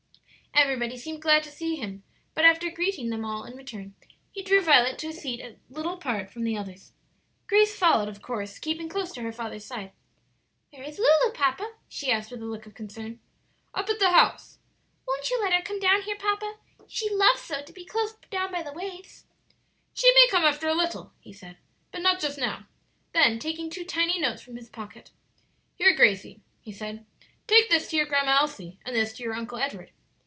Everybody 0.53 0.97
seemed 0.97 1.21
glad 1.21 1.43
to 1.43 1.51
see 1.51 1.77
him; 1.77 2.03
but 2.35 2.45
after 2.45 2.69
greeting 2.69 3.09
them 3.09 3.23
all 3.25 3.45
in 3.45 3.65
turn, 3.65 3.95
he 4.31 4.43
drew 4.43 4.61
Violet 4.61 4.99
to 4.99 5.07
a 5.07 5.13
seat 5.13 5.39
a 5.39 5.55
little 5.69 5.93
apart 5.93 6.29
from 6.29 6.43
the 6.43 6.57
others. 6.57 6.91
Grace 7.47 7.75
followed, 7.77 8.09
of 8.09 8.21
course, 8.21 8.59
keeping 8.59 8.87
close 8.89 9.11
to 9.13 9.21
her 9.21 9.31
father's 9.31 9.65
side. 9.65 9.91
"Where 10.69 10.83
is 10.83 10.99
Lulu, 10.99 11.33
papa?" 11.33 11.73
she 11.87 12.11
asked 12.11 12.31
with 12.31 12.41
a 12.41 12.45
look 12.45 12.65
of 12.65 12.75
concern, 12.75 13.19
"Up 13.73 13.89
at 13.89 13.99
the 13.99 14.11
house." 14.11 14.59
"Won't 15.07 15.31
you 15.31 15.39
let 15.41 15.53
her 15.53 15.61
come 15.63 15.79
down 15.79 16.01
here, 16.03 16.17
papa? 16.17 16.57
She 16.87 17.09
loves 17.09 17.41
so 17.41 17.63
to 17.63 17.73
be 17.73 17.85
close 17.85 18.13
down 18.29 18.51
by 18.51 18.61
the 18.61 18.73
waves." 18.73 19.25
"She 19.93 20.11
may 20.13 20.27
come 20.29 20.43
after 20.43 20.67
a 20.67 20.75
little," 20.75 21.13
he 21.21 21.31
said, 21.33 21.57
"but 21.93 22.01
not 22.01 22.19
just 22.19 22.37
now." 22.37 22.67
Then 23.13 23.39
taking 23.39 23.69
two 23.69 23.85
tiny 23.85 24.19
notes 24.19 24.41
from 24.41 24.57
his 24.57 24.69
pocket: 24.69 25.11
"Here, 25.75 25.95
Gracie," 25.95 26.41
he 26.59 26.73
said, 26.73 27.05
"take 27.47 27.69
this 27.69 27.89
to 27.89 27.95
your 27.95 28.05
Grandma 28.05 28.41
Elsie 28.41 28.77
and 28.85 28.93
this 28.95 29.13
to 29.13 29.23
your 29.23 29.33
Uncle 29.33 29.57
Edward." 29.57 29.91